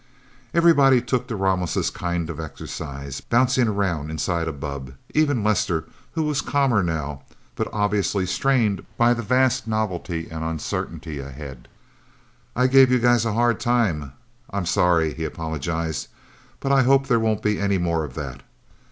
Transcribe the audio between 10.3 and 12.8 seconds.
and uncertainty ahead. "I